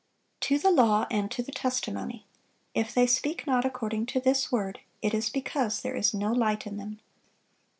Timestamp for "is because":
5.13-5.81